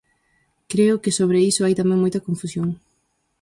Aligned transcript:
Creo 0.71 0.95
que 1.03 1.15
sobre 1.19 1.39
iso 1.49 1.61
hai 1.65 1.75
tamén 1.81 2.01
moita 2.03 2.23
confusión. 2.27 2.67